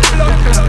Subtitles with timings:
[0.00, 0.63] blood clot